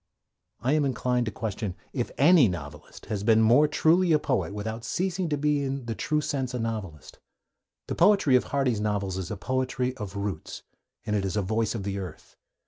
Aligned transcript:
I 0.61 0.73
am 0.73 0.83
inclined 0.83 1.27
to 1.27 1.31
question 1.31 1.75
if 1.93 2.09
any 2.17 2.47
novelist 2.47 3.05
has 3.05 3.23
been 3.23 3.39
more 3.43 3.67
truly 3.67 4.13
a 4.13 4.17
poet 4.17 4.51
without 4.51 4.83
ceasing 4.83 5.29
to 5.29 5.37
be 5.37 5.61
in 5.63 5.85
the 5.85 5.93
true 5.93 6.21
sense 6.21 6.55
a 6.55 6.59
novelist. 6.59 7.19
The 7.87 7.93
poetry 7.93 8.35
of 8.35 8.45
Hardy's 8.45 8.81
novels 8.81 9.19
is 9.19 9.29
a 9.29 9.37
poetry 9.37 9.95
of 9.97 10.15
roots, 10.15 10.63
and 11.05 11.15
it 11.15 11.23
is 11.23 11.37
a 11.37 11.43
voice 11.43 11.75
of 11.75 11.83
the 11.83 11.99
earth. 11.99 12.35